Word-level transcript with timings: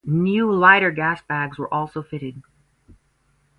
New, 0.03 0.51
lighter, 0.51 0.89
gasbags 0.91 1.59
were 1.59 1.71
also 1.71 2.01
fitted. 2.01 2.41